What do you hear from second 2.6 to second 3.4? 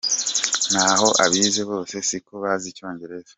icyongereza.